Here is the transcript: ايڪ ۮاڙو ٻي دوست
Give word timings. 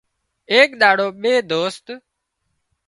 ايڪ 0.51 0.69
ۮاڙو 0.81 1.07
ٻي 1.21 1.33
دوست 1.49 1.85